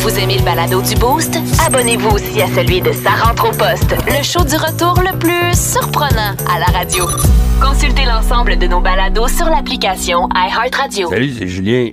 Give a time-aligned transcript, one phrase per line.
[0.00, 1.36] Vous aimez le balado du Boost?
[1.66, 5.58] Abonnez-vous aussi à celui de Sa rentre au poste, le show du retour le plus
[5.58, 7.06] surprenant à la radio.
[7.60, 11.10] Consultez l'ensemble de nos balados sur l'application iHeartRadio.
[11.10, 11.90] Salut, c'est Julien.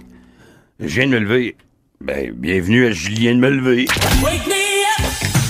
[0.80, 1.55] Je viens de me lever.
[2.01, 3.87] Ben, bienvenue à Julien de me lever.
[4.23, 4.53] Wake me
[4.99, 5.05] up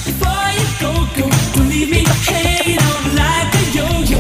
[0.06, 1.30] before you go, go.
[1.56, 4.18] Don't leave me hanging on like a yo-yo.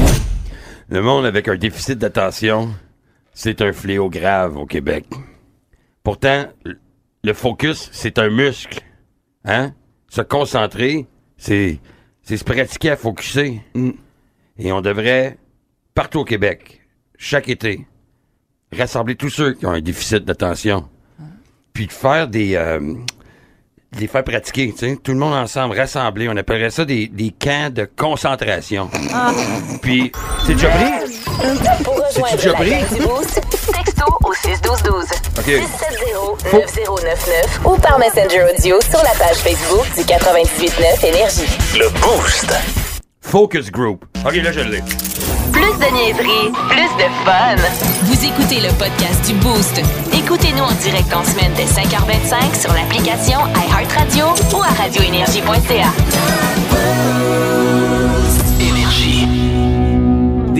[0.89, 2.73] Le monde avec un déficit d'attention,
[3.33, 5.05] c'est un fléau grave au Québec.
[6.03, 6.45] Pourtant,
[7.23, 8.81] le focus, c'est un muscle.
[9.45, 9.73] Hein?
[10.09, 11.07] Se concentrer,
[11.37, 11.79] c'est,
[12.23, 13.61] c'est se pratiquer à focuser.
[14.57, 15.37] Et on devrait,
[15.93, 16.81] partout au Québec,
[17.17, 17.87] chaque été,
[18.75, 20.89] rassembler tous ceux qui ont un déficit d'attention.
[21.73, 22.95] Puis de faire des, euh,
[23.97, 26.27] les faire pratiquer, tu sais, tout le monde ensemble, rassembler.
[26.29, 28.89] On appellerait ça des, des camps de concentration.
[29.81, 30.11] Puis,
[30.45, 30.91] c'est déjà pris?
[31.37, 32.73] Rejoindre déjà pris?
[34.43, 35.05] 61212.
[35.39, 35.47] OK.
[36.51, 41.47] 670-9099 ou par Messenger Audio sur la page Facebook du 989 Énergie.
[41.77, 42.51] Le Boost.
[43.21, 44.05] Focus Group.
[44.25, 44.81] OK, là, je l'ai.
[45.51, 47.55] Plus de niaiserie, plus de fun.
[48.03, 49.79] Vous écoutez le podcast du Boost.
[50.13, 55.91] Écoutez-nous en direct en semaine dès 5h25 sur l'application iHeartRadio ou à radioénergie.ca.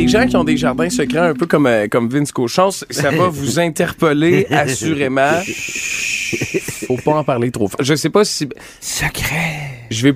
[0.01, 3.11] Des gens qui ont des jardins secrets un peu comme, euh, comme Vince Cochon, ça
[3.11, 5.39] va vous interpeller assurément.
[6.87, 7.69] Faut pas en parler trop.
[7.79, 8.49] Je sais pas si.
[8.79, 9.70] Secret.
[9.91, 10.15] Je vais.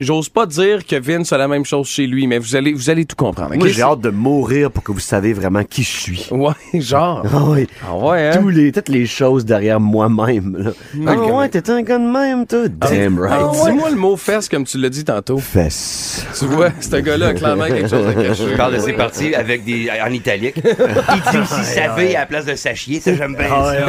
[0.00, 2.90] J'ose pas dire que Vince a la même chose chez lui, mais vous allez, vous
[2.90, 3.54] allez tout comprendre.
[3.54, 6.28] Moi, j'ai hâte de mourir pour que vous savez vraiment qui je suis.
[6.34, 7.24] Ouais, genre.
[7.32, 7.68] Ah oui.
[7.86, 8.38] Ah ouais, hein?
[8.40, 10.56] Tous les, toutes les choses derrière moi-même.
[10.58, 10.70] là.
[11.06, 12.66] Ah ouais, t'es un gars de même, toi.
[12.68, 13.52] Damn Hey, right.
[13.66, 15.38] Dis-moi le mot fesse comme tu l'as dit tantôt.
[15.38, 16.26] Fesses.
[16.36, 18.48] Tu vois, ce gars-là a clairement quelque chose à cacher.
[18.50, 20.56] Je parle de ses parties avec des, en italique.
[20.64, 23.86] Il dit si savez à la place de sachier, ça j'aime bien ça.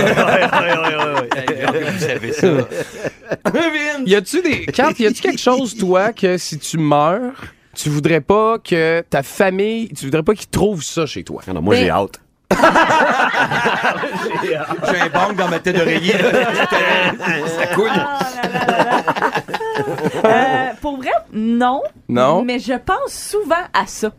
[1.91, 2.47] Vous savez ça.
[4.05, 4.65] Y a-tu des.
[4.67, 7.33] Quand y a-tu quelque chose, toi, que si tu meurs,
[7.75, 9.89] tu voudrais pas que ta famille.
[9.89, 11.41] Tu voudrais pas qu'ils trouvent ça chez toi?
[11.47, 12.21] Ah non, moi, j'ai hâte.
[14.43, 16.13] J'ai un bang dans ma tête d'oreiller.
[17.57, 17.89] ça coule.
[20.23, 21.81] Euh, pour vrai, non.
[22.07, 22.43] Non?
[22.43, 24.11] Mais je pense souvent à ça.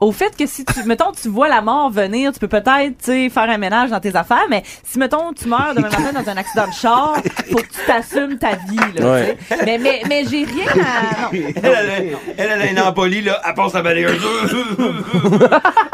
[0.00, 3.04] Au fait que si tu, mettons, tu vois la mort venir, tu peux peut-être, tu
[3.04, 6.28] sais, faire un ménage dans tes affaires, mais si, mettons, tu meurs demain matin dans
[6.28, 7.14] un accident de char,
[7.50, 9.38] faut que tu t'assumes ta vie, là, Ouais.
[9.48, 9.64] tu sais.
[9.64, 11.28] Mais, mais, mais j'ai rien à, non.
[11.32, 13.40] Elle, elle, a- elle, elle a une empolie, là.
[13.46, 14.20] Elle passe la balayeuse.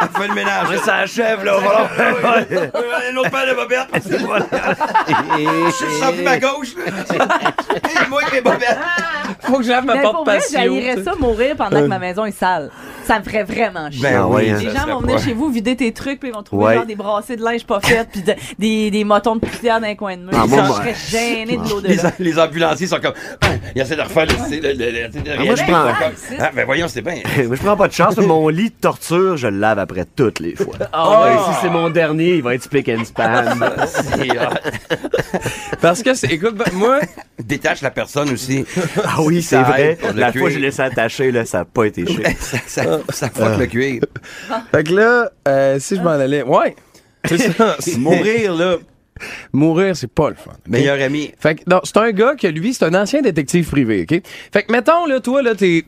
[0.00, 0.76] elle fait le ménage.
[0.84, 1.58] Ça achève, là.
[1.60, 1.90] Voilà.
[3.12, 3.88] Un autre paire de bobettes.
[4.08, 6.74] Je sens plus ma gauche.
[7.18, 7.26] là.
[8.08, 8.78] Moi avec mes bobettes.
[9.42, 10.58] Faut que j'aille ma Mais porte pour vrai, patio.
[10.58, 12.70] j'haïrais ça mourir pendant que ma maison est sale.
[13.04, 14.58] Ça me ferait vraiment Ben Ah oui, hein.
[14.60, 16.64] Les ça gens vont venir pas- chez vous vider tes trucs, puis ils vont trouver
[16.64, 16.74] Ouais.
[16.76, 19.86] genre des brassées de linge pas faites, puis de- des, des motons de poussière dans
[19.86, 20.30] les coins de mur.
[20.34, 23.14] Ah, moi- je serais gêné de l'eau de Les, les ambulanciers sont comme.
[23.74, 24.56] Ils essaient de refaire le.
[24.56, 27.16] le, le, le- le- moi, je prends- comme, Ah, ben voyons, c'est bien.
[27.46, 28.16] Moi, je prends pas de chance.
[28.18, 30.74] Mon lit de torture, je le lave après toutes les fois.
[30.92, 33.44] Ah, si c'est mon dernier, il va être spick and span.
[35.80, 37.00] Parce que, c'est- écoute, ben, moi,
[37.42, 38.64] détache la personne aussi.
[39.04, 39.98] ah oui, c'est vrai.
[40.14, 40.50] La fois que cuir.
[40.50, 42.26] j'ai laissé attacher, là, ça a pas été chic.
[42.40, 43.66] ça, ça, ça frotte le
[44.72, 46.42] fait que là, euh, si je m'en allais.
[46.42, 46.76] Ouais.
[47.24, 47.76] C'est ça.
[47.98, 48.76] Mourir, là,
[49.52, 50.52] Mourir, c'est pas le fun.
[50.66, 51.32] meilleur ami.
[51.38, 54.22] Fait que, non, c'est un gars que lui, c'est un ancien détective privé, OK?
[54.52, 55.84] Fait que, mettons, là, toi, là, t'es.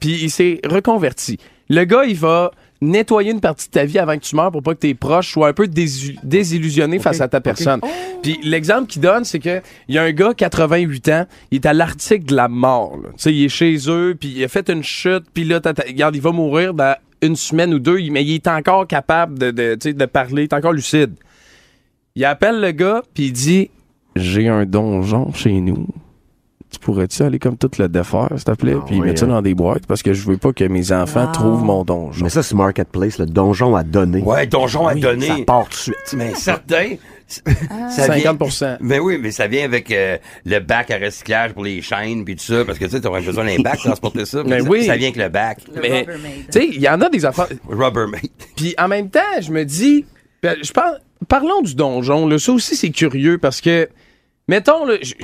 [0.00, 1.38] Puis il s'est reconverti.
[1.70, 2.50] Le gars, il va
[2.80, 5.32] nettoyer une partie de ta vie avant que tu meurs pour pas que tes proches
[5.32, 7.80] soient un peu désillusionnés face à ta personne.
[8.22, 11.66] Puis l'exemple qu'il donne, c'est que il y a un gars, 88 ans, il est
[11.66, 12.98] à l'article de la mort.
[13.02, 16.14] Tu sais, il est chez eux, puis il a fait une chute, puis là, regarde,
[16.16, 19.74] il va mourir dans une semaine ou deux, mais il est encore capable de, de,
[19.74, 21.14] tu sais, de parler, il est encore lucide.
[22.14, 23.70] Il appelle le gars, puis il dit
[24.14, 25.86] J'ai un donjon chez nous.
[26.70, 29.28] Tu pourrais-tu aller comme tout le défaire, s'il te plaît, puis oui, mettre ça hein.
[29.28, 31.32] dans des boîtes parce que je veux pas que mes enfants Wow.
[31.32, 32.24] trouvent mon donjon.
[32.24, 34.22] Mais ça, c'est Marketplace, le donjon à donner.
[34.22, 35.26] Ouais, donjon à donner.
[35.28, 36.14] Ça part tout de suite.
[36.16, 36.96] Mais certain.
[37.26, 41.64] Ça vient- 50 Mais oui, mais ça vient avec euh, le bac à recyclage pour
[41.64, 44.24] les chaînes puis tout ça, parce que tu sais, t'aurais besoin d'un bac pour transporter
[44.24, 44.42] ça.
[44.44, 44.84] Mais ça, oui.
[44.86, 45.58] ça vient avec le bac.
[45.80, 46.46] Mais, Rubbermaid.
[46.50, 47.48] tu sais, il y en a des affaires.
[47.68, 48.30] Rubbermaid.
[48.56, 50.04] Puis en même temps, je me dis,
[50.42, 52.26] ben, je parle, parlons du donjon.
[52.26, 53.88] Là, ça aussi, c'est curieux parce que,
[54.48, 55.14] mettons, là, je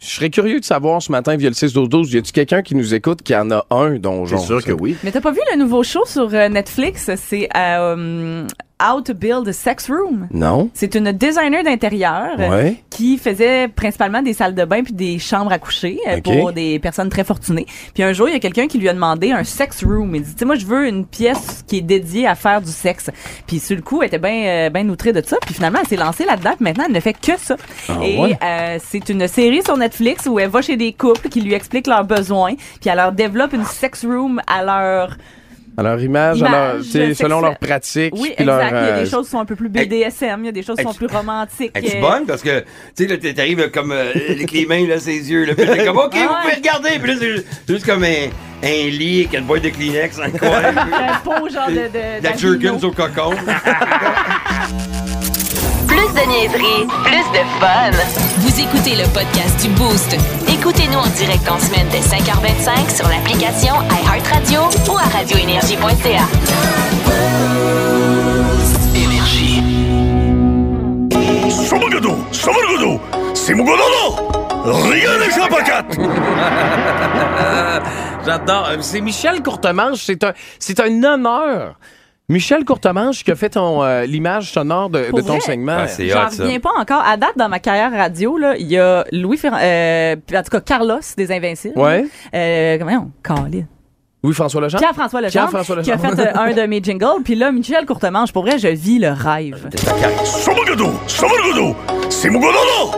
[0.00, 2.62] je serais curieux de savoir ce matin via le 6 12 12 y a-tu quelqu'un
[2.62, 4.66] qui nous écoute qui en a un donjon C'est sûr ça?
[4.68, 4.96] que oui.
[5.02, 7.10] Mais t'as pas vu le nouveau show sur euh, Netflix?
[7.16, 8.46] C'est euh,
[8.80, 10.28] How to Build a Sex Room?
[10.30, 10.70] Non.
[10.72, 12.82] C'est une designer d'intérieur euh, Ouais.
[12.90, 16.78] qui faisait principalement des salles de bain puis des chambres à coucher euh, pour des
[16.78, 17.66] personnes très fortunées.
[17.92, 20.14] Puis un jour, il y a quelqu'un qui lui a demandé un sex room.
[20.14, 22.70] Il dit, tu sais, moi, je veux une pièce qui est dédiée à faire du
[22.70, 23.10] sexe.
[23.48, 25.36] Puis sur le coup, elle était bien ben outrée de ça.
[25.44, 26.52] Puis finalement, elle s'est lancée là-dedans.
[26.54, 27.56] Puis maintenant, elle ne fait que ça.
[28.02, 28.38] Et Ah ouais?
[28.44, 31.88] euh, c'est une série sur Netflix où elle va chez des couples qui lui expliquent
[31.88, 32.54] leurs besoins.
[32.80, 35.16] Puis elle leur développe une sex room à leur
[35.78, 37.28] À leur image, à leur- Image selon sexuelle.
[37.40, 38.12] leurs pratiques.
[38.16, 38.46] Oui, puis exact.
[38.46, 40.48] leur, Il y a euh, des choses qui sont un peu plus BDSM, il y
[40.48, 41.70] a des choses qui sont plus romantiques.
[41.76, 42.26] Es-tu Euh, bonne?
[42.26, 42.64] Parce que,
[42.96, 45.98] tu sais, t'arrives comme euh, avec les mains, là, ses yeux, là, puis t'es comme,
[45.98, 46.40] OK, Ah vous ouais.
[46.42, 46.98] pouvez regarder.
[46.98, 48.26] Puis là, c'est juste, comme un,
[48.64, 50.50] un lit avec une boîte de Kleenex coin.
[50.74, 51.74] Un pot genre de...
[51.74, 52.34] de la
[52.84, 53.36] au cocon.
[56.18, 57.92] Plus de niaiserie, plus de fun.
[58.38, 60.16] Vous écoutez le podcast du Boost.
[60.48, 66.26] Écoutez-nous en direct en semaine dès 5h25 sur l'application iHeartRadio ou à radioénergie.ca.
[68.96, 69.62] Énergie.
[71.50, 73.00] Somagodo, Somagodo,
[73.34, 74.32] Simogodono,
[74.90, 75.96] rien n'échappe à quatre.
[78.26, 78.66] J'adore.
[78.70, 80.00] Euh, C'est Michel Courtemanche.
[80.04, 81.76] C'est un, c'est un honneur.
[82.30, 85.40] Michel Courtemanche qui a fait ton, euh, l'image sonore de, ton vrai?
[85.40, 85.76] segment.
[85.80, 86.42] Ah, c'est J'en hot, ça.
[86.44, 87.02] reviens pas encore.
[87.02, 90.50] À date, dans ma carrière radio, là, il y a Louis Ferrand, euh, en tout
[90.50, 91.78] cas, Carlos des Invincibles.
[91.78, 92.04] Ouais.
[92.34, 93.10] Euh, comment on?
[93.22, 93.64] Colin.
[94.22, 94.82] Louis-François Legendre.
[94.82, 95.48] Pierre-François Legendre.
[95.48, 97.22] Pierre-François Qui a fait euh, un de mes jingles.
[97.24, 99.70] Puis là, Michel Courtemanche, pour vrai, je vis le rêve.
[100.24, 101.76] Somagodo, Somagodo,
[102.10, 102.90] Simogodono,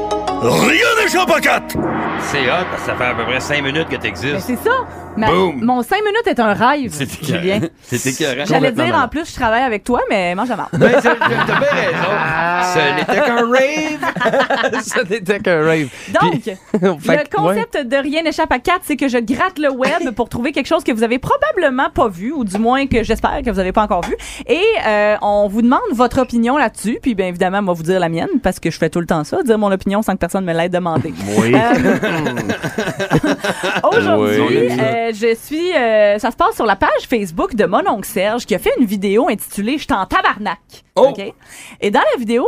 [0.43, 1.77] rien n'échappe à quatre.
[2.22, 4.40] C'est hot, parce que ça fait à peu près 5 minutes que Mais t'existes.
[4.40, 4.70] c'est ça.
[5.17, 5.64] Ma- Boom.
[5.64, 6.90] mon 5 minutes est un rêve.
[6.93, 7.56] C'est Julien.
[7.56, 7.72] écœurant.
[7.82, 8.44] C'est écœurant.
[8.46, 10.69] J'allais dire en plus, je travaille avec toi, mais mange la marde.
[10.75, 12.70] Ben, c'est- t'as bien raison.
[12.72, 14.82] Ce n'était qu'un rave.
[14.82, 15.88] Ça n'était qu'un rave.
[16.20, 20.11] Donc, Puis- le concept de Rien n'échappe à 4, c'est que je gratte le web
[20.14, 23.43] pour trouver quelque chose que vous avez probablement pas vu, ou du moins que j'espère
[23.44, 24.14] que vous n'avez pas encore vu.
[24.46, 26.99] Et euh, on vous demande votre opinion là-dessus.
[27.02, 29.25] Puis bien évidemment, moi, vous dire la mienne, parce que je fais tout le temps
[29.25, 31.12] ça, dire mon opinion sans que personne me l'ait demandé.
[31.37, 31.52] Oui.
[31.55, 31.99] Euh,
[33.85, 34.81] Aujourd'hui, Oui.
[34.81, 35.73] euh, je suis.
[35.77, 38.73] euh, ça se passe sur la page Facebook de mon oncle Serge qui a fait
[38.79, 40.59] une vidéo intitulée Je en tabarnak.
[40.97, 41.09] Oh!
[41.09, 41.33] OK?
[41.81, 42.47] Et dans la vidéo,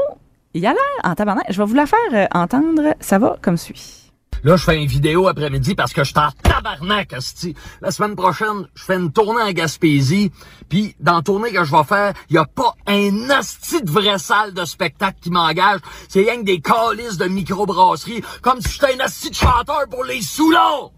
[0.55, 1.47] il a l'air en tabarnak.
[1.51, 2.95] Je vais vous la faire euh, entendre.
[3.01, 4.02] Ça va comme suit.
[4.45, 7.55] Là, je fais une vidéo après-midi parce que je suis en tabarnak, asti.
[7.81, 10.33] La semaine prochaine, je fais une tournée en Gaspésie.
[10.69, 13.91] Puis, dans la tournée que je vais faire, il y a pas un asti de
[13.91, 15.79] vraie salle de spectacle qui m'engage.
[16.09, 18.25] C'est rien que des calices de microbrasserie.
[18.41, 20.91] Comme si j'étais un asti de chanteur pour les soulons!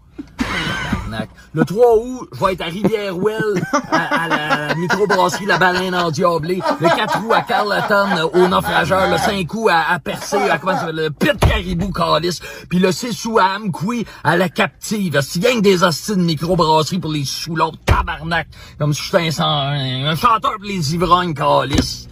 [1.53, 6.11] Le 3 août, je vais être à Rivière-Ouelle, à, à la microbrasserie La Baleine en
[6.11, 6.61] Diablé.
[6.81, 9.09] Le 4 août, à Carleton, au Naufrageur.
[9.09, 12.41] Le 5 août, à, à Percé, à comment ça le Pit Caribou Calice.
[12.69, 15.17] Puis le 6 août, à Amqui, à La Captive.
[15.21, 17.71] C'est rien que des hosties de microbrasserie pour les soulons.
[17.85, 18.47] Tabarnak.
[18.77, 22.09] Comme si j'étais un, un, un chanteur pour les ivrognes Calice.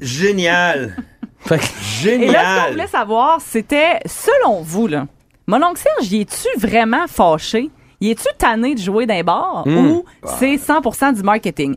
[0.00, 0.96] Génial.
[1.40, 2.70] Fait que- Et là, ce qu'on Génial.
[2.72, 5.04] voulait savoir, c'était, selon vous, là,
[5.50, 7.70] mon oncle Serge, y es-tu vraiment fâché?
[8.00, 10.04] Y es-tu tanné de jouer d'un bar ou
[10.38, 11.74] c'est 100% du marketing?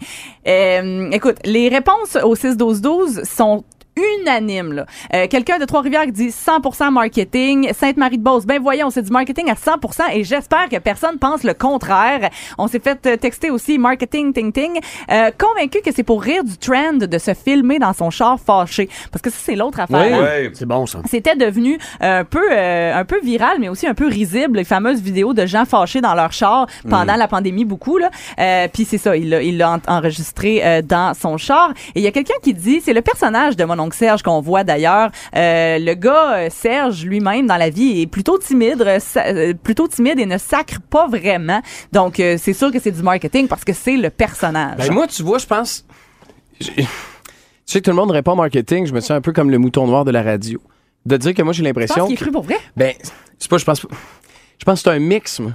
[0.47, 3.65] Euh, écoute, les réponses au 6-12-12 sont
[3.95, 4.74] unanimes.
[4.74, 4.86] là.
[5.13, 7.72] Euh, Quelqu'un de Trois-Rivières qui dit 100% marketing.
[7.74, 12.30] Sainte-Marie-de-Beauce, ben voyons, c'est du marketing à 100% et j'espère que personne pense le contraire.
[12.57, 14.80] On s'est fait euh, texter aussi marketing ting ting.
[15.12, 18.90] Euh, convaincu que c'est pour rire du trend de se filmer dans son char fâché.
[19.12, 20.00] Parce que ça, c'est l'autre affaire.
[20.19, 20.45] Oui.
[20.48, 20.50] hein.
[20.54, 21.00] C'est bon, ça.
[21.10, 25.01] C'était devenu un peu euh, un peu viral, mais aussi un peu risible, les fameuses
[25.01, 28.10] vidéos de gens fâchés dans leur char pendant la pandémie, beaucoup là.
[28.40, 31.72] Euh, Puis c'est ça, il l'a il l'a en- enregistré euh, dans son char.
[31.95, 34.41] Et il y a quelqu'un qui dit, c'est le personnage de mon oncle Serge qu'on
[34.41, 35.12] voit d'ailleurs.
[35.35, 40.19] Euh, le gars euh, Serge lui-même dans la vie est plutôt timide, euh, plutôt timide
[40.19, 41.61] et ne sacre pas vraiment.
[41.92, 44.78] Donc euh, c'est sûr que c'est du marketing parce que c'est le personnage.
[44.78, 45.85] Ben, moi, tu vois, je pense.
[46.59, 46.71] Tu
[47.66, 49.87] sais que tout le monde répond marketing, je me sens un peu comme le mouton
[49.87, 50.59] noir de la radio.
[51.06, 52.06] De dire que moi, j'ai l'impression.
[52.06, 52.57] qu'il est que- cru pour vrai?
[52.78, 52.94] Ben,
[53.40, 53.81] c'est pas, je pense.
[53.81, 55.52] Je pense que c'est un mix, moi.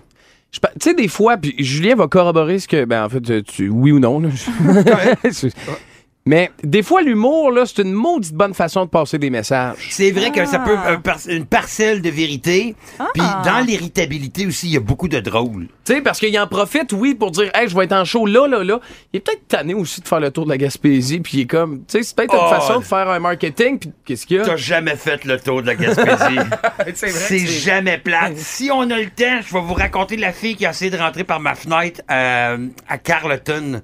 [0.51, 2.85] Tu sais, des fois, puis Julien va corroborer ce que.
[2.85, 4.29] Ben, en fait, tu, oui ou non, là.
[6.29, 9.77] Mais des fois, l'humour, là, c'est une maudite bonne façon de passer des messages.
[9.89, 10.91] C'est vrai que ça peut Ah.
[10.91, 12.75] un par- une parcelle de vérité.
[13.15, 15.69] Puis dans l'irritabilité aussi, il y a beaucoup de drôle.
[15.87, 18.27] Tu sais, parce qu'il en profite, oui, pour dire, hey, je vais être en show
[18.27, 18.79] là, là, là.
[19.15, 21.47] Il est peut-être tanné aussi de faire le tour de la Gaspésie, puis il est
[21.47, 22.51] comme, tu sais, c'est peut-être une Oh.
[22.51, 24.45] façon de faire un marketing, puis qu'est-ce qu'il y a?
[24.45, 25.97] T'as jamais fait le tour de la Gaspésie.
[26.19, 26.37] C'est
[26.85, 28.37] vrai C'est que c'est- jamais plate.
[28.37, 30.99] Si on a le temps, je vais vous raconter la fille qui a essayé de
[30.99, 33.81] rentrer par ma fenêtre euh, à Carleton,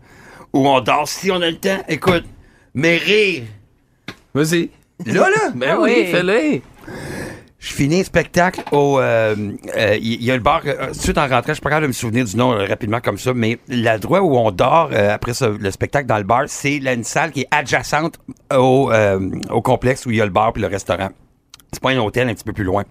[0.53, 1.09] où on dort.
[1.09, 2.25] Si on a le temps, écoute,
[2.75, 3.45] mais rire.
[4.35, 4.71] Vas-y.
[5.07, 6.07] Là, là, Ben Ah oui, oui.
[6.11, 6.61] fais-le.
[7.59, 9.01] Je finis un spectacle au.
[9.01, 9.35] euh,
[9.77, 10.61] euh, Il y a le bar.
[10.67, 13.01] euh, suite en rentrant, je suis pas capable de me souvenir du nom euh, rapidement
[13.01, 16.79] comme ça, mais l'endroit où on dort euh, après le spectacle dans le bar, c'est
[16.81, 18.19] là, une salle qui est adjacente
[18.55, 21.09] au, euh, au complexe où il y a le bar puis le restaurant.
[21.73, 22.85] C'est pas un hôtel un petit peu plus loin.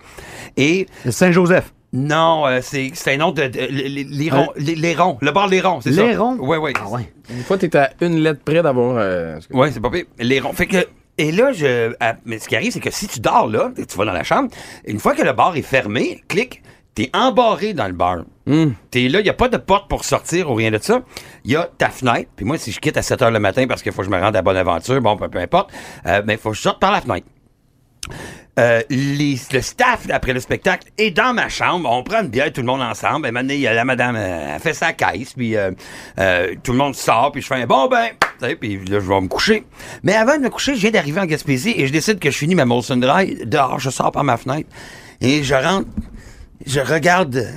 [0.58, 1.72] Et Saint-Joseph.
[1.94, 3.60] Non, euh, c'est c'est un nom de, de-
[4.80, 6.06] les ronds, le bar les ronds, c'est ça?
[6.06, 6.38] Les ronds?
[6.40, 6.74] Ouais, ouais.
[6.76, 7.12] Ah ouais.
[7.30, 8.98] Une fois, t'es à une lettre près d'avoir.
[8.98, 10.06] euh, Ouais, c'est pas pire.
[10.20, 10.54] Les ronds.
[10.54, 10.78] Fait que.
[11.20, 11.94] Et là, je.
[12.00, 14.24] à- mais ce qui arrive, c'est que si tu dors là, tu vas dans la
[14.24, 14.50] chambre,
[14.86, 16.64] une fois que le bar est fermé, clic,
[16.96, 18.24] t'es embarré dans le bar.
[18.90, 21.04] T'es là, il a pas de porte pour sortir ou rien de ça.
[21.46, 22.30] Il y a ta fenêtre.
[22.36, 24.12] Puis moi, si je quitte à 7 h le matin parce qu'il faut que je
[24.12, 25.70] me rende à Bonaventure, bon, peu, peu importe,
[26.08, 27.28] euh, mais il faut que je sorte par la fenêtre.
[28.60, 31.90] Euh, les- le staff, après le spectacle, est dans ma chambre.
[31.92, 33.26] On prend une bière, tout le monde ensemble.
[33.28, 35.72] Et maintenant, il y a la madame, euh, elle fait sa caisse, puis euh,
[36.20, 38.10] euh, tout le monde sort, puis je fais un bon ben,
[38.60, 39.66] puis là, je vais me coucher.
[40.04, 42.38] Mais avant de me coucher, je viens d'arriver en Gaspésie et je décide que je
[42.38, 43.40] finis ma Molson Dry.
[43.46, 44.70] Dehors, je sors par ma fenêtre
[45.20, 45.88] et je rentre,
[46.66, 47.48] je regarde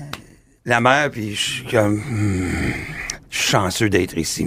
[0.65, 1.97] la mer, puis je suis comme...
[1.97, 2.73] hmm,
[3.29, 4.47] je suis chanceux d'être ici.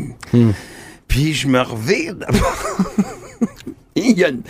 [1.07, 2.15] Puis je me revire.
[4.09, 4.41] Il y, a une,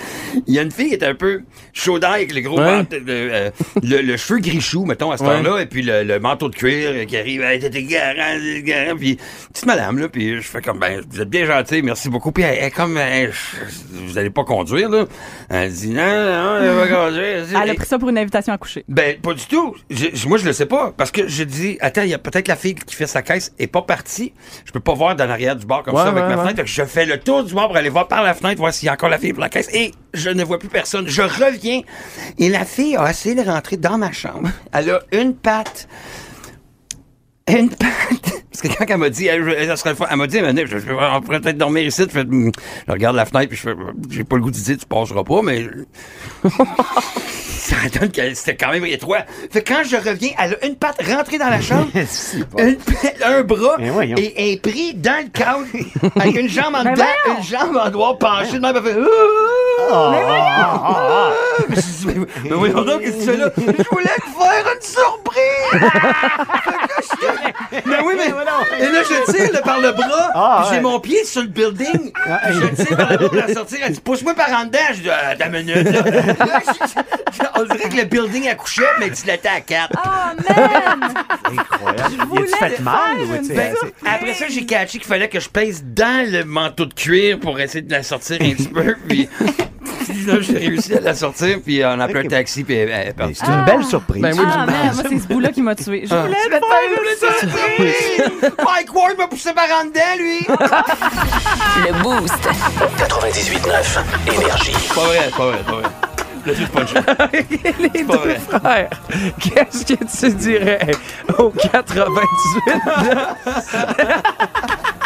[0.48, 1.42] il y a une fille qui est un peu
[1.74, 2.84] chaud avec le gros Ouais.
[2.92, 3.50] le, euh,
[3.84, 5.42] le, le cheveu grichou, mettons, à ce Ouais.
[5.42, 8.96] temps-là, et puis le, le manteau de cuir euh, qui arrive, hey, t'es garant, garant,
[8.98, 9.18] puis
[9.54, 12.44] petite madame, là, puis je fais comme, ben, vous êtes bien gentil, merci beaucoup, puis
[12.44, 15.06] elle, elle est comme, euh, je- vous allez pas conduire, là.
[15.50, 17.46] Elle dit, non, non, elle va conduire.
[17.64, 18.84] Elle a pris ça pour une invitation à coucher.
[18.88, 19.76] Ben, pas du tout.
[19.90, 20.94] Je- moi, je le sais pas.
[20.96, 23.52] Parce que je dis, attends, il y a peut-être la fille qui fait sa caisse
[23.60, 24.34] est pas partie.
[24.66, 26.62] Je peux pas voir dans l'arrière du bar comme Ouais, ça avec ma fenêtre.
[26.66, 28.90] Je fais le tour du bar pour aller voir par la fenêtre, voir s'il y
[28.90, 29.70] a encore la fille la caisse.
[29.74, 31.08] Et je ne vois plus personne.
[31.08, 31.82] Je reviens.
[32.38, 34.50] Et la fille a essayé de rentrer dans ma chambre.
[34.72, 35.88] Elle a une patte.
[37.48, 38.44] Une patte.
[38.62, 40.42] Parce que quand elle m'a dit, elle, je- elle serait le fun, elle m'a dit,
[40.42, 42.04] mais je, je- on pourrait peut-être dormir ici.
[42.04, 42.52] Je, fais, hum,
[42.88, 43.76] je regarde la fenêtre, puis je fais,
[44.10, 45.66] j'ai pas le goût de dire, tu passeras pas, mais
[47.50, 49.20] ça donne que c'était quand même étroit.
[49.52, 51.88] Fait que quand je reviens, elle a une patte rentrée dans la chambre,
[52.58, 52.78] une
[53.24, 54.18] un bras, voyons.
[54.18, 55.64] et elle est pris dans le cadre,
[56.20, 57.06] avec une jambe en dedans,
[57.38, 58.96] une jambe en droit penchée, de même, elle fait...
[59.92, 61.32] Ah!
[61.70, 63.50] Mais je dis, mais- mais voyons donc, qu'est-ce que tu fais là?
[63.58, 65.92] Je voulais te faire une surprise!
[67.86, 68.32] Mais oui, mais.
[68.80, 70.82] Et là, je tire par le bras, Ah, j'ai ouais.
[70.82, 72.12] mon pied sur le building.
[72.12, 73.80] puis je tire par le bras pour la sortir.
[73.86, 74.80] Elle dit, pousse-moi par en dedans.
[74.94, 75.76] Je dis, ah, ta minute.
[75.76, 79.94] Là, Là, je- je- on dirait que le building accouchait, mais tu l'étais à quatre.
[80.04, 81.14] Ah, man!
[81.46, 82.14] Incroyable.
[82.14, 83.18] Y voulais a-tu fait mal?
[83.22, 83.74] ou, tu Ben,
[84.06, 87.60] après ça, j'ai catché qu'il fallait que je pèse dans le manteau de cuir pour
[87.60, 88.96] essayer de la sortir un petit peu.
[89.08, 89.28] Puis
[90.26, 91.60] là, j'ai réussi à la sortir.
[91.64, 92.64] Puis on a appelé un taxi.
[92.64, 93.36] Puis elle est partie.
[93.36, 94.22] C'est une belle surprise.
[94.22, 94.76] Ben oui, Ah, moi,
[95.10, 96.04] c'est ce bout-là qui m'a tué.
[96.06, 97.18] Je voulais Je vais te faire une
[97.50, 98.24] surprise!
[98.66, 100.46] Mike Ward m'a poussé par en dedans, lui!
[101.88, 102.50] Le Boost.
[102.98, 104.00] 98.9
[104.36, 104.74] Énergie.
[104.94, 105.90] Pas vrai, pas vrai, pas vrai.
[107.94, 108.90] Les deux frères,
[109.40, 110.92] qu'est-ce que tu dirais
[111.38, 112.64] au 98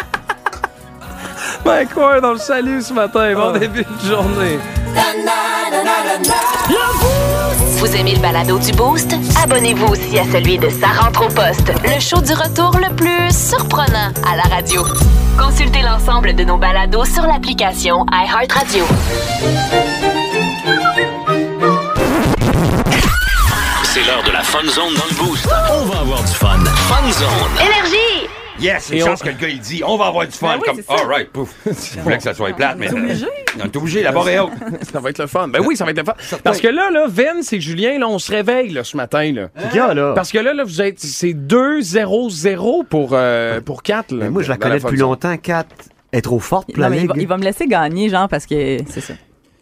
[1.66, 3.34] Mike Ward, on le salue ce matin.
[3.34, 4.60] Bon début de journée.
[7.78, 9.16] Vous aimez le balado du Boost?
[9.44, 13.32] Abonnez-vous aussi à celui de Sa rentre au poste, le show du retour le plus
[13.32, 14.86] surprenant à la radio.
[15.38, 18.86] Consultez l'ensemble de nos balados sur l'application iHeartRadio.
[23.84, 25.48] C'est l'heure de la Fun Zone dans le Boost.
[25.72, 26.64] On va avoir du fun.
[26.66, 27.68] Fun Zone.
[27.68, 28.13] Énergie!
[28.60, 30.48] Yes, une Et chance on- que le gars, il dit, on va avoir du fun.
[30.48, 30.94] Ben oui, comme, c'est ça.
[30.94, 31.54] all right, pouf.
[31.66, 32.86] Je voulais que ça soit plate, mais.
[32.88, 33.26] est obligé.
[33.60, 34.52] On est obligé, la barre est haute.
[34.92, 35.48] Ça va être le fun.
[35.48, 36.14] Ben oui, ça va être le fun.
[36.44, 39.32] Parce que là, là, Vince et Julien, là, on se réveille là, ce matin.
[39.32, 39.50] Là.
[39.74, 40.14] Gars, là?
[40.16, 41.00] Parce que là, là vous êtes.
[41.00, 44.12] C'est 2-0-0 pour, euh, pour 4.
[44.12, 45.36] Là, Mais moi, je la connais Fun depuis longtemps.
[45.38, 45.66] Kat
[46.12, 47.24] est trop forte pour la Non, mais il, va, ligue.
[47.24, 49.14] il va me laisser gagner, genre, parce que c'est ça.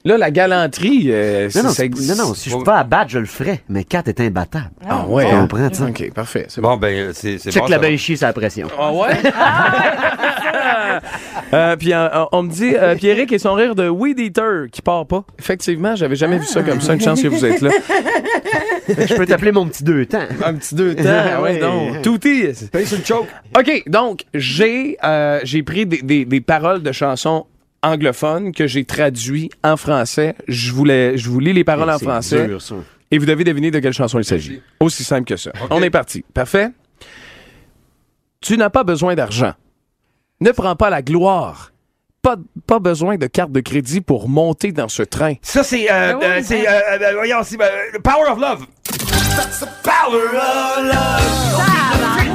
[0.04, 2.18] Là, la galanterie, euh, Non, non, ça c'est- existe.
[2.18, 3.62] non, non, si je peux pas abattre, je le ferais.
[3.70, 4.72] Mais Kat est imbattable.
[4.90, 5.28] Ah ouais.
[5.30, 5.42] Tu hein?
[5.48, 5.84] comprends, tu.
[5.84, 6.46] OK, parfait.
[6.50, 6.72] C'est bon.
[6.72, 7.70] Bon, ben, c'est c'est Check bon.
[7.70, 7.88] la va.
[7.88, 8.68] bain chier sa pression.
[8.80, 9.10] Ah ouais?
[11.54, 14.82] Euh, puis euh, on me dit euh, Pierrick et son rire de Weed Eater qui
[14.82, 15.24] part pas.
[15.38, 16.94] Effectivement, j'avais jamais vu ça comme ça.
[16.94, 17.72] Une chance que vous êtes là.
[18.88, 20.24] je peux t'appeler mon petit deux temps.
[20.46, 21.04] Un petit deux temps.
[21.36, 22.02] Ah ouais, donc.
[22.04, 22.44] Touti.
[22.72, 23.28] Paye une choke.
[23.58, 27.46] OK, donc, j'ai euh, j'ai pris des, des- des paroles de chansons
[27.84, 30.36] anglophones que j'ai traduit en français.
[30.48, 32.76] Je voulais, je vous lis les paroles en français dur, ça.
[33.12, 34.62] et vous devez deviner de quelle chanson il s'agit.
[34.80, 35.52] Aussi simple que ça.
[35.70, 36.24] On est parti.
[36.34, 36.70] Parfait?
[38.42, 39.54] Tu n'as pas besoin d'argent.
[40.40, 41.72] Ne prends pas la gloire.
[42.24, 42.36] Pas,
[42.68, 45.34] pas besoin de carte de crédit pour monter dans ce train.
[45.42, 45.92] Ça, c'est.
[45.92, 46.68] Euh, Ben oui, euh, ben- c'est.
[46.68, 46.72] Euh,
[47.02, 47.60] euh, voyons, c'est.
[47.62, 48.66] euh, the Power of Love.
[49.36, 52.22] That's the power of love.
[52.24, 52.30] Et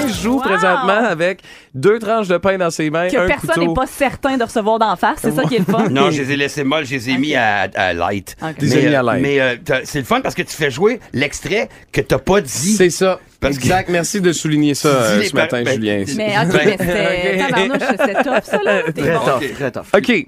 [0.00, 0.40] Julien joue Wow.
[0.42, 1.40] présentement avec
[1.74, 4.78] deux tranches de pain dans ses mains, Que un personne n'est pas certain de recevoir
[4.78, 5.18] d'en face.
[5.22, 5.88] C'est ça qui est le fun.
[5.90, 8.36] Non, je les ai laissés molles, je les ai mis à, à light.
[8.42, 8.56] Ok.
[8.60, 9.22] Les Mais, ai mis à euh, light.
[9.22, 12.72] Mais euh, c'est le fun parce que tu fais jouer l'extrait que t'as pas dit.
[12.74, 13.20] C'est ça.
[13.40, 13.88] Parce que- exact.
[13.88, 16.04] Merci de souligner ça euh, ce matin, ben, Julien.
[16.16, 17.32] Mais ok, Ben, mais c'était.
[17.42, 17.48] ok.
[17.50, 18.82] Tabarnouche, c'était top, ça, là.
[18.92, 19.24] Très bon.
[19.24, 19.86] tough, très tough.
[19.96, 20.26] OK.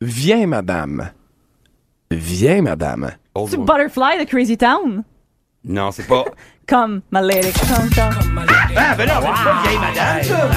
[0.00, 1.10] Viens, madame.
[2.10, 3.10] Viens, madame.
[3.34, 5.02] Oh, Tu Butterfly de Crazy Town?
[5.64, 6.24] Non, c'est pas.
[6.68, 8.44] Comme my lady, come, come.
[8.76, 10.50] Ah, ben non, c'est pas vieille madame, ça.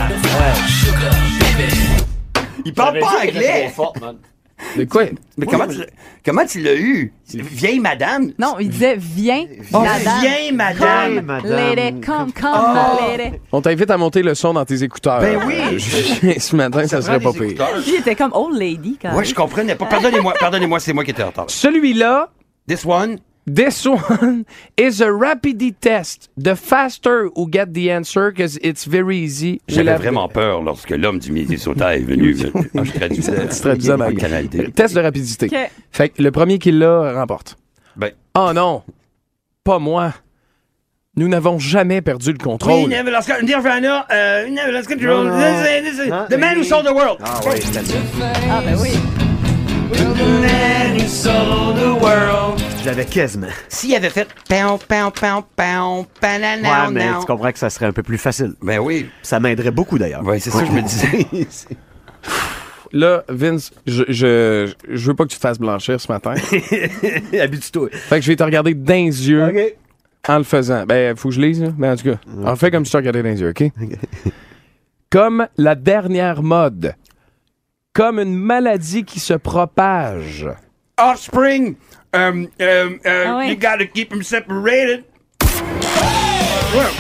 [2.66, 3.72] Il parle pas anglais.
[4.78, 5.04] De quoi?
[5.38, 5.86] Mais comment tu, l'as-
[6.25, 7.13] comment tu l'as eu?
[7.34, 8.32] Vieille madame?
[8.38, 10.20] Non, il disait viens, Oh, madame.
[10.22, 11.16] viens, madame.
[11.16, 11.51] Come, madame.
[11.75, 12.98] lady, come, come, Oh.
[13.01, 13.38] my lady.
[13.54, 15.22] On t'invite à monter le son dans tes écouteurs.
[15.22, 15.56] Ben oui.
[16.24, 17.54] Euh, ce matin, ça, serait pas pire.
[17.88, 19.86] il était comme old lady, quand Ouais, je comprenais pas.
[19.86, 21.46] Pardonnez-moi, pardonnez-moi, c'est moi qui étais en retard.
[21.48, 22.30] Celui-là,
[22.68, 23.18] This one?
[23.53, 24.46] This one
[24.77, 26.29] is a rapidity test.
[26.38, 29.62] The faster you get the answer, because it's very easy.
[29.68, 32.36] J'avais vraiment peur lorsque l'homme du Minnesota est venu.
[32.77, 33.48] Ah, je traduisais.
[33.50, 34.72] Tu traduisais ma Canal D.
[34.72, 35.48] Test de rapidité.
[35.48, 35.72] Ok.
[35.91, 37.58] Fait que le premier qui l'a remporte.
[37.96, 38.84] Ben, Oh non,
[39.63, 40.13] pas moi.
[41.18, 42.84] Nous n'avons jamais perdu le contrôle.
[42.84, 43.46] We never lost control.
[43.46, 45.25] Nirvana, uh, never lost control.
[45.25, 45.39] Non, non.
[45.39, 47.18] This is- this the man who sold the world.
[47.22, 47.98] Ah oui, c'est ça.
[48.50, 48.91] Ah, ben oui.
[52.83, 53.48] J'avais quasiment.
[53.67, 57.19] S'il avait fait pow, pow, pow, Ouais, panana, mais now.
[57.19, 58.53] tu comprends que ça serait un peu plus facile.
[58.62, 59.09] Ben oui.
[59.21, 60.24] Ça m'aiderait beaucoup d'ailleurs.
[60.24, 61.27] Ouais, c'est ça que je me disais.
[62.91, 66.33] Là, Vince, je, je, je veux pas que tu te fasses blanchir ce matin.
[67.39, 67.89] Habitue-toi.
[67.91, 69.75] fait que je vais te regarder dans les yeux
[70.27, 70.86] en le faisant.
[70.86, 71.69] Ben, faut que je lise, là.
[71.77, 73.63] Mais en tout cas, en fait comme si tu te regardais dans les yeux, OK?
[75.12, 76.95] comme la dernière mode.
[77.93, 80.48] Comme une maladie qui se propage.
[81.00, 81.77] offspring.
[82.13, 85.06] Um, um, uh, oh, you got to keep them separated.
[85.41, 86.94] Well,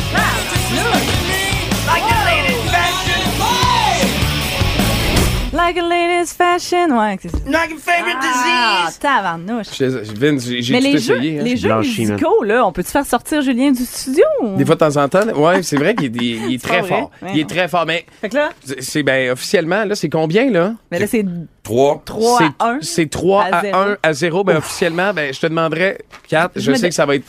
[5.69, 6.97] Like a lady's fashion.
[6.99, 7.37] Ouais, c'est ça.
[7.45, 8.97] Like a favorite Ah, disease.
[8.99, 9.67] tabarnouche.
[9.77, 11.39] Je- Vince, j'ai j'ai Mais tout les jeux, essayé.
[11.39, 11.43] hein.
[11.43, 12.11] les jeux Blanchi, man.
[12.13, 14.23] musicaux, là, on peut-tu faire sortir Julien du studio?
[14.57, 16.87] Des fois, de temps en temps, ouais, c'est vrai qu'il est, il est très vrai?
[16.89, 17.11] fort.
[17.21, 20.09] Ouais, il est très fort, mais Fait que là, c'est- c'est ben officiellement là, c'est
[20.09, 20.73] combien là?
[20.89, 21.23] Mais là, c'est
[21.61, 22.01] Trois.
[22.03, 22.79] 3 C'est- à 1.
[22.81, 23.77] C'est 3 à à, zéro.
[23.77, 24.43] 1 à 0.
[24.43, 26.53] Ben, officiellement, ben, je te demanderais 4.
[26.55, 27.25] Je, me sais dé- que ça va être.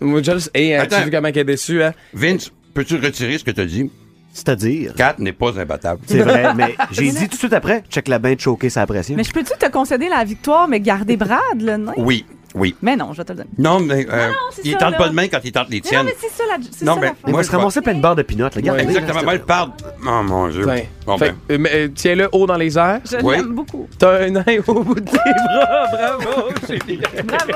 [0.00, 0.50] Moi, je le sais.
[0.52, 1.04] Hey, hein, tu Attends.
[1.04, 1.92] vu comment elle est déçue, hein?
[2.12, 3.88] Vince, peux-tu retirer ce que tu as dit?
[4.32, 4.94] C'est-à-dire?
[4.94, 6.00] 4 n'est pas imbattable.
[6.06, 8.86] C'est vrai, mais j'ai dit tout de suite après, check la bain de choquer sa
[8.86, 9.16] pression.
[9.16, 11.94] Mais je peux-tu te concéder la victoire, mais garder Brad, le nain?
[11.96, 12.74] Oui, oui.
[12.82, 13.50] Mais non, je vais te le donner.
[13.58, 14.98] Non, mais euh, non, c'est il ça, tente là.
[14.98, 16.06] pas de main quand il tente les Mais non, tiennes.
[16.06, 18.00] mais c'est ça, la, c'est Non, ça mais moi, va je se ramasser plein de
[18.00, 18.48] barres de pinot.
[18.54, 18.78] Regarde.
[18.78, 18.84] Ouais.
[18.84, 19.22] Exactement.
[19.22, 19.70] Moi, il parle.
[20.06, 20.64] Oh mon Dieu.
[20.64, 20.84] Tiens.
[21.06, 21.36] Bon, Fait ben.
[21.54, 23.00] euh, mais, euh, Tiens-le haut dans les airs.
[23.10, 23.36] Je Oui.
[23.36, 23.88] l'aime beaucoup.
[23.98, 25.86] T'as un œil au bout de tes bras.
[25.92, 27.08] Bravo, Julien.
[27.24, 27.52] Bravo!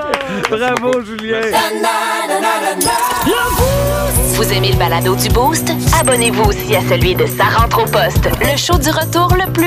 [0.50, 1.40] Bravo, Julien.
[4.36, 5.70] Vous aimez le balado du Boost?
[6.00, 9.63] Abonnez-vous aussi à celui de Sa rentre au poste, le show du retour le plus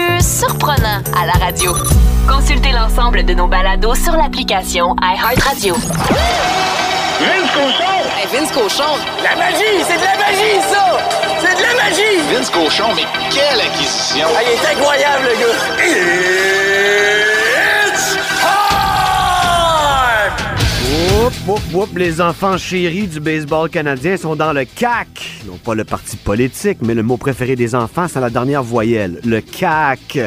[1.15, 1.73] à la radio.
[2.27, 5.75] Consultez l'ensemble de nos balados sur l'application iHeartRadio.
[7.19, 8.01] Vince Cochon!
[8.31, 9.83] Vince Cochon, La magie!
[9.87, 10.97] C'est de la magie, ça!
[11.39, 12.19] C'est de la magie!
[12.31, 14.27] Vince Cochon, mais quelle acquisition!
[14.35, 15.55] Ah, il est incroyable, le gars!
[17.87, 18.77] It's time!
[21.19, 25.41] Whoop, whoop, whoop, les enfants chéris du baseball canadien sont dans le CAC.
[25.47, 29.19] Non pas le parti politique, mais le mot préféré des enfants, c'est la dernière voyelle,
[29.25, 30.19] le CAC.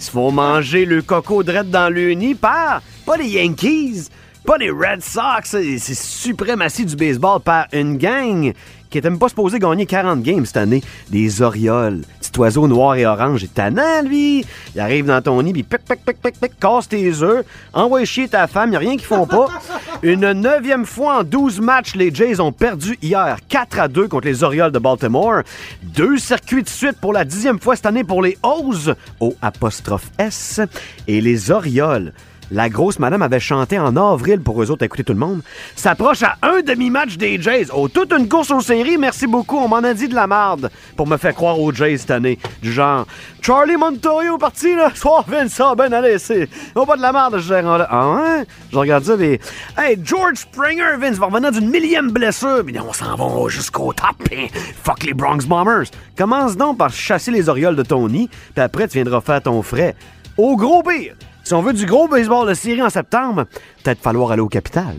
[0.00, 4.08] Ils se font manger le coco drette dans le nid par, pas les Yankees,
[4.46, 8.54] pas les Red Sox, c'est suprématie du baseball par une gang
[8.88, 10.82] qui était même pas supposé gagner 40 games cette année.
[11.10, 12.00] Des Orioles.
[12.30, 13.42] Petit oiseau noir et orange.
[13.42, 14.44] Il est tannant, lui.
[14.74, 18.04] Il arrive dans ton nid, puis pic, pic, pic, pic, pic, casse tes œufs, envoie
[18.04, 19.48] chier ta femme, y a rien qu'ils font pas.
[20.02, 24.26] Une neuvième fois en 12 matchs, les Jays ont perdu hier 4 à 2 contre
[24.26, 25.42] les Orioles de Baltimore.
[25.82, 30.10] Deux circuits de suite pour la dixième fois cette année pour les O's, au apostrophe
[30.18, 30.60] S.
[31.06, 32.12] Et les Orioles
[32.50, 35.40] la grosse madame avait chanté en avril pour eux autres écouter tout le monde.
[35.76, 37.66] S'approche à un demi-match des Jays.
[37.72, 39.56] Oh, toute une course aux séries, merci beaucoup.
[39.58, 42.38] On m'en a dit de la marde pour me faire croire aux Jays cette année.
[42.62, 43.06] Du genre,
[43.40, 44.90] Charlie Montoyo parti, là.
[44.94, 46.48] Soir Vincent, ben allez, c'est.
[46.74, 47.86] Oh, pas de la marde, ce gérant-là.
[47.90, 48.44] Ah ouais?
[48.72, 49.40] Je regarde ça, les.
[49.78, 52.62] Hey, George Springer, Vince, va revenir d'une millième blessure.
[52.64, 54.16] Mais on s'en va jusqu'au top.
[54.32, 54.46] hein.
[54.82, 55.86] Fuck les Bronx Bombers.
[56.16, 59.62] Commence donc par chasser les orioles de ton nid, puis après, tu viendras faire ton
[59.62, 59.94] frais.
[60.36, 61.14] Au gros pire.
[61.50, 63.46] Si on veut du gros baseball de série en septembre,
[63.82, 64.94] peut-être falloir aller au capital.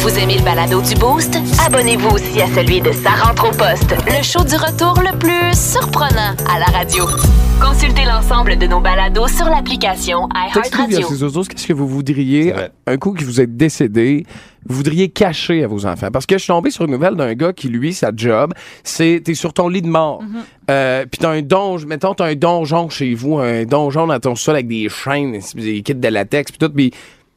[0.00, 1.38] Vous aimez le balado du Boost?
[1.64, 5.56] Abonnez-vous aussi à celui de Sa rentre au poste, le show du retour le plus
[5.56, 7.04] surprenant à la radio.
[7.60, 11.06] Consultez l'ensemble de nos balados sur l'application iHeartRadio.
[11.46, 12.52] qu'est-ce que vous voudriez
[12.84, 14.26] un coup que vous êtes décédé,
[14.66, 16.10] vous voudriez cacher à vos enfants.
[16.12, 18.52] Parce que je suis tombé sur une nouvelle d'un gars qui, lui, sa job,
[18.84, 20.22] c'est t'es sur ton lit de mort.
[20.70, 24.34] Euh, puis t'as un donjon, mettons, t'as un donjon chez vous, un donjon dans ton
[24.34, 26.92] sol avec des chaînes, des kits de latex, puis tout, puis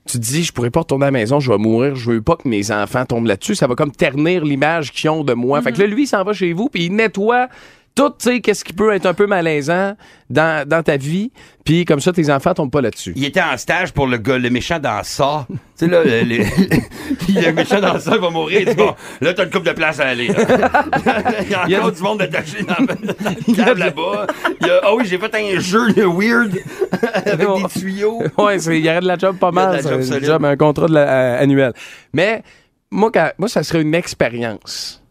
[0.05, 2.21] tu te dis, je pourrais pas retourner à la maison, je vais mourir, je veux
[2.21, 3.55] pas que mes enfants tombent là-dessus.
[3.55, 5.61] Ça va comme ternir l'image qu'ils ont de moi.
[5.63, 7.47] Fait que là, lui, il s'en va chez vous, puis il nettoie
[7.95, 9.95] tout, tu sais, qu'est-ce qui peut être un peu malaisant
[10.29, 11.31] dans, dans ta vie,
[11.63, 13.13] puis comme ça, tes enfants tombent pas là-dessus.
[13.15, 15.47] Il était en stage pour le gars, le méchant dans ça.
[15.49, 16.43] tu sais, là, le, le-
[17.41, 18.59] le méchant dans ça va mourir.
[18.61, 20.25] Il dit, bon, là, t'as une coupe de place à aller.
[21.41, 22.75] Il y a Il y a encore du monde attaché dans
[23.55, 24.27] la table là-bas.
[24.61, 26.51] Il y a- Ah oui, j'ai fait un jeu de weird
[27.25, 28.21] avec des tuyaux.
[28.37, 29.83] ouais, c'est- il y aurait de la job pas Il y a de mal.
[29.83, 31.71] la job job, un contrat de la- euh, annuel.
[32.13, 32.43] Mais
[32.91, 35.01] moi, quand- moi, ça serait une expérience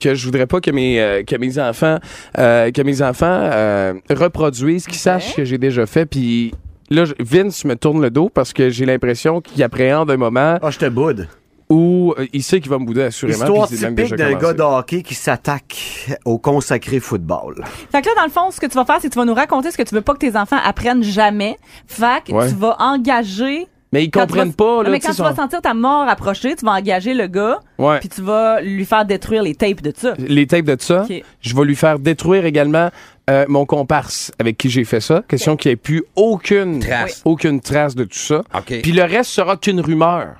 [0.00, 1.98] que je voudrais pas que mes euh, que mes enfants
[2.38, 6.06] euh, que mes enfants euh, reproduisent, qu'ils sachent que j'ai déjà fait.
[6.06, 6.52] Puis
[6.90, 10.58] là, je- Vince me tourne le dos parce que j'ai l'impression qu'il appréhende un moment
[10.62, 11.28] Ah, je te boude.
[11.68, 13.38] où euh, il sait qu'il va me bouder assurément.
[13.44, 14.46] Histoire puis c'est même typique déjà d'un commencé.
[14.46, 17.62] gars de hockey qui s'attaque au consacré football.
[17.92, 19.24] Fait que là, dans le fond, ce que tu vas faire, c'est que tu vas
[19.24, 21.56] nous raconter ce que tu veux pas que tes enfants apprennent jamais.
[21.86, 22.48] Fait que Ouais.
[22.48, 23.66] tu vas engager.
[23.92, 24.64] Mais ils quand tu comprennent vas- pas.
[24.76, 27.26] Non, Là, mais tu quand tu vas sentir ta mort approcher, tu vas engager le
[27.26, 27.98] gars, Ouais.
[27.98, 30.14] puis tu vas lui faire détruire les tapes de ça.
[30.18, 31.02] les tapes de ça.
[31.10, 31.22] Ok.
[31.40, 32.90] Je vais lui faire détruire également
[33.28, 35.22] euh, mon comparse avec qui j'ai fait ça.
[35.28, 37.22] Question qu'il n'y ait plus aucune Trace.
[37.24, 38.42] aucune trace de tout ça.
[38.56, 38.80] OK.
[38.82, 40.36] Puis le reste sera qu'une rumeur.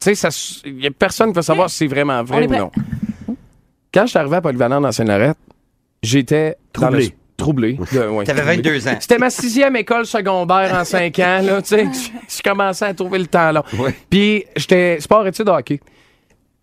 [0.00, 0.28] Tu sais,
[0.64, 2.70] il n'y a personne qui va savoir si c'est vraiment vrai ou non.
[3.94, 5.36] Quand je suis arrivé à Polyvalent dans Sainte-Lorette,
[6.02, 7.04] j'étais dans le-
[7.42, 7.78] Troublé.
[7.78, 8.56] Ouais, T'avais troublé.
[8.70, 8.96] 22 ans.
[9.00, 11.86] C'était ma sixième école secondaire en cinq ans, là, tu sais.
[12.28, 13.62] Je commençais à trouver le temps long.
[13.78, 13.94] Ouais.
[14.10, 15.80] Puis j'étais sport-études hockey.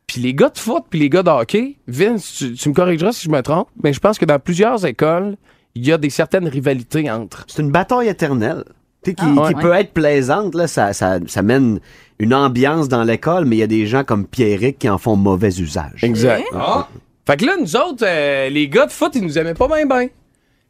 [0.08, 3.12] Puis les gars de foot puis les gars de hockey, Vince, tu, tu me corrigeras
[3.12, 5.36] si je me trompe, mais je pense que dans plusieurs écoles,
[5.76, 7.46] il y a des certaines rivalités entre.
[7.48, 8.64] C'est une bataille éternelle.
[9.04, 9.62] Tu sais, qui, Ah, qui ouais.
[9.62, 11.80] peut être plaisante, là, ça, ça, ça mène
[12.18, 15.16] une ambiance dans l'école, mais il y a des gens comme Pierrick qui en font
[15.16, 16.04] mauvais usage.
[16.04, 16.44] Exact.
[16.56, 16.88] Ah,
[17.26, 19.86] Fait que là, nous autres, euh, les gars de foot, ils nous aimaient pas bien,
[19.86, 20.08] bien.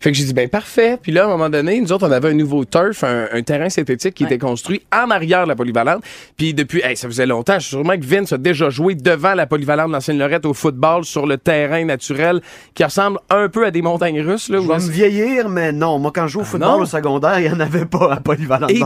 [0.02, 0.98] Fait que j'ai dit, ben parfait.
[1.02, 3.42] Puis là, à un moment donné, nous autres, on avait un nouveau turf, un, un
[3.42, 6.02] terrain synthétique qui était construit en arrière de la polyvalente.
[6.38, 9.34] Puis depuis, hey, ça faisait longtemps, je suis sûrement que Vince a déjà joué devant
[9.34, 12.40] la polyvalente l'ancienne Lorette au football sur le terrain naturel
[12.76, 14.48] qui ressemble un peu à des montagnes russes.
[14.48, 16.00] Là, Je vais me vieillir, mais non.
[16.00, 16.82] Moi, quand je joue au football non?
[16.84, 18.72] au secondaire, il n'y en avait pas à Polyvalente.
[18.72, 18.82] Hey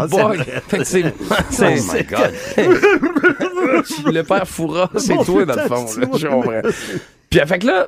[0.84, 1.04] c'est-
[1.62, 2.32] Oh my God.
[4.12, 5.86] le père Foura, c'est toi dans le fond.
[5.99, 6.62] Là, je comprends.
[7.30, 7.88] Puis, fait que là,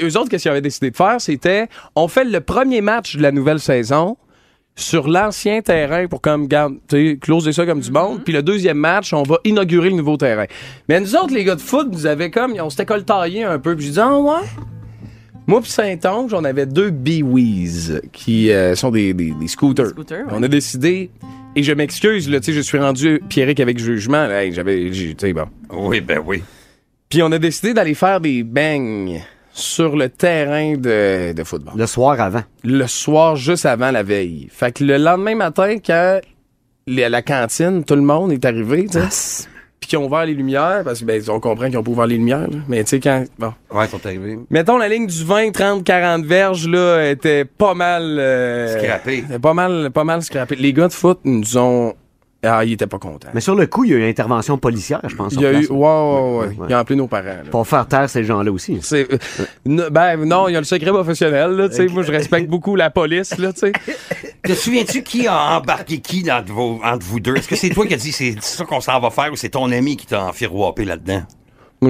[0.00, 1.20] eux autres, qu'est-ce qu'ils avaient décidé de faire?
[1.20, 4.16] C'était, on fait le premier match de la nouvelle saison
[4.74, 8.24] sur l'ancien terrain pour comme, garde, tu sais, closer ça comme du monde.
[8.24, 10.46] Puis le deuxième match, on va inaugurer le nouveau terrain.
[10.88, 13.76] Mais nous autres, les gars de foot, nous avaient comme, on s'était coltaillés un peu.
[13.76, 14.40] Puis je dis, ah ouais?
[15.46, 19.88] Moi puis Saint-Onge, on avait deux Biwis qui euh, sont des, des, des scooters.
[19.88, 20.32] Scooters, ouais.
[20.32, 21.10] On a décidé,
[21.56, 24.24] et je m'excuse, là, tu sais, je suis rendu Pierrick avec jugement.
[24.30, 25.46] hey, j'avais, j'ai- tu sais, bon.
[25.70, 26.42] Oui, ben oui.
[27.10, 29.18] Puis on a décidé d'aller faire des bangs
[29.52, 31.74] sur le terrain de, de football.
[31.76, 32.42] Le soir avant.
[32.64, 34.48] Le soir, juste avant la veille.
[34.50, 36.20] Fait que le lendemain matin, quand
[36.86, 40.34] les- la cantine, tout le monde est arrivé, tu sais, puis qu'ils ont ouvert les
[40.34, 42.58] lumières, parce que ben, on comprend qu'ils ont pas ouvert les lumières, là.
[42.68, 43.24] mais tu sais, quand...
[43.38, 43.52] Bon.
[43.72, 44.38] Ouais, ils sont arrivés.
[44.48, 48.02] Mettons, la ligne du 20, 30, 40 verges, là, était pas mal...
[48.18, 49.18] euh, Scrappée.
[49.18, 50.56] était Pas mal, pas mal scrappé.
[50.56, 51.94] Les gars de foot nous ont...
[52.44, 53.28] Ah, ils étaient pas contents.
[53.34, 55.32] Mais sur le coup, il y a eu intervention policière, je pense.
[55.34, 55.66] Il y a place.
[55.66, 55.68] eu...
[55.70, 56.46] Ouais, ouais, ouais.
[56.58, 56.66] Ouais.
[56.70, 57.50] Ils ont appelé nos parents, là.
[57.50, 58.78] Pour faire taire ces gens-là aussi.
[58.82, 61.52] C'est, euh, ben non, il y a le secret professionnel.
[61.52, 61.86] Là, tu sais.
[61.86, 63.38] Moi, je respecte beaucoup la police.
[63.38, 63.72] Là, tu sais.
[64.42, 67.36] Te souviens-tu qui a embarqué qui dans vos- entre vous deux?
[67.36, 69.50] Est-ce que c'est toi qui as dit c'est ça qu'on s'en va faire ou c'est
[69.50, 71.22] ton ami qui t'a enfiroppé là-dedans?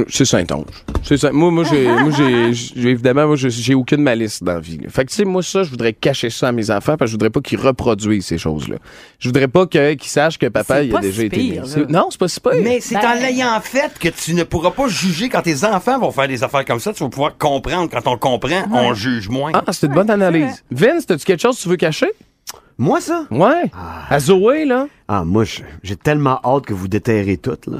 [0.09, 0.65] C'est Saint-Onge.
[1.03, 4.61] C'est Saint- moi, moi, j'ai, moi j'ai, j'ai- évidemment, moi, j'ai- aucune malice dans la
[4.61, 4.79] vie.
[4.79, 4.89] là.
[4.89, 7.07] Fait que, tu sais, moi, ça, je voudrais cacher ça à mes enfants parce que
[7.09, 8.77] je voudrais pas qu'ils reproduisent ces choses-là.
[9.19, 12.07] Je voudrais pas que- qu'ils sachent que papa, il a déjà si été pire, Non,
[12.11, 12.53] c'est pas si pire.
[12.63, 15.99] Mais c'est Ben- en l'ayant fait que tu ne pourras pas juger quand tes enfants
[15.99, 16.93] vont faire des affaires comme ça.
[16.93, 17.91] Tu vas pouvoir comprendre.
[17.91, 19.51] Quand on comprend, on juge moins.
[19.55, 20.65] Ah, c'est une bonne analyse.
[20.71, 22.11] Vince, as-tu quelque chose que tu veux cacher?
[22.83, 23.27] Moi, ça?
[23.31, 23.71] Ouais.
[24.11, 24.89] À Zoé, là.
[25.07, 25.45] Ah, moi,
[25.85, 27.79] j'ai tellement hâte que vous déterrez tout, là.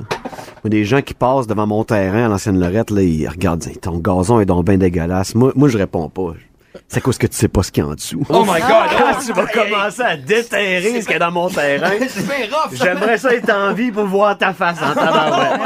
[0.63, 3.99] Moi, des gens qui passent devant mon terrain à l'ancienne Lorette, là, ils regardent, ton
[3.99, 5.35] gazon est donc bien dégueulasse.
[5.35, 6.35] Moi, moi, je réponds pas.
[6.87, 8.25] C'est à cause que tu sais pas ce qu'il y a en dessous.
[8.29, 8.91] Oh my God!
[8.97, 11.91] Quand oh, tu vas commencer à déterrer ce qu'il y a dans mon terrain,
[12.73, 15.61] j'aimerais ça être en vie pour voir ta face en tabarouette.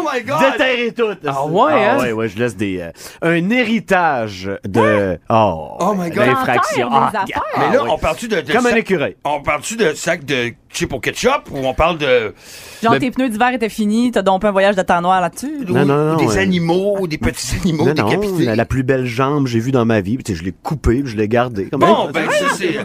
[0.00, 0.40] Oh my God!
[0.52, 1.16] Déterrer tout.
[1.26, 1.98] Ah ouais, hein?
[2.00, 2.80] ouais, ouais, je laisse des...
[2.80, 2.90] euh,
[3.22, 5.18] un héritage de...
[5.30, 6.26] Oh, Oh my God.
[6.26, 6.88] L'infraction.
[6.90, 7.42] T'enterres Ah, des affaires.
[7.70, 7.90] Mais là, oui.
[7.92, 9.16] on parle-tu de, de Comme un sac- écureuil.
[9.24, 12.34] On parle-tu de sac de chip au ketchup ou on parle de.
[12.82, 15.64] Genre, Le- tes pneus d'hiver étaient finis, t'as donc un voyage de temps noir là-dessus.
[15.68, 18.44] Non, non, non, ou des animaux, des petits animaux Non, non, décapités.
[18.44, 20.18] la, la plus belle jambe que j'ai vue dans ma vie.
[20.18, 21.66] Tu je l'ai coupée, puis je l'ai gardée.
[21.66, 22.76] Comme Bon, ben, ça, c'est.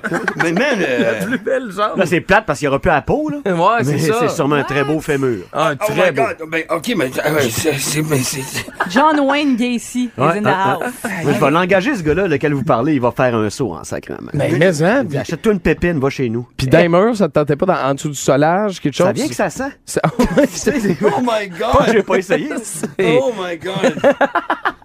[0.44, 1.98] Mais, man, euh, Plus belle jambe.
[1.98, 3.38] Là, c'est plate parce qu'il n'y aura plus à la peau, là.
[3.54, 4.16] Ouais, Mais c'est ça.
[4.22, 5.44] c'est sûrement un très beau fémur.
[5.54, 6.24] Ah, Oh très my beau.
[6.40, 6.50] God.
[6.50, 10.42] Ben, OK, mais ah, ouais, c'est- c'est- mais c'est- John Wayne Gacy is Ouais, in
[10.44, 10.94] the ah, house.
[11.24, 12.94] Je vais l'engager, ce gars-là, lequel vous parlez.
[12.96, 14.30] Il va faire un saut en sacrement.
[14.34, 15.06] Mais, mais, hein.
[15.20, 16.48] Achète-toi une pépine, va chez nous.
[16.58, 19.08] Puis Damer, ça te tentait pas en dessous du solage, quelque chose?
[19.08, 19.72] Ça vient que ça sent.
[19.86, 20.02] Ça-
[21.02, 22.06] Oh my Pas que j'ai God!
[22.06, 22.50] pas essayé.
[23.22, 24.16] Oh my God!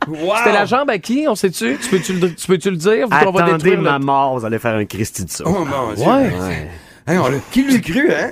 [0.08, 0.34] Wow!
[0.38, 1.26] C'était la jambe à qui?
[1.28, 1.76] On sait-tu?
[1.82, 3.06] Tu peux-tu le, tu peux-tu le dire?
[3.08, 4.04] Vu qu'on va Attendez détruire ma le...
[4.04, 5.44] mort, vous allez faire un Christy de ça.
[5.46, 6.06] Oh mon Dieu!
[6.06, 6.70] Ouais.
[7.06, 8.30] Hein, on Qui lui cru, hein?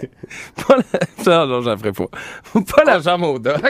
[0.67, 0.83] Pas la...
[1.27, 2.05] Non, non, j'en ferai pas.
[2.75, 3.57] Pas la jambe au doc.
[3.57, 3.63] On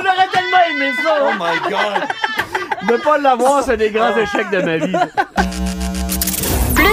[0.00, 1.16] aurait tellement aimé ça.
[1.22, 2.88] Oh my God!
[2.88, 4.96] De pas l'avoir, c'est des grands échecs de ma vie.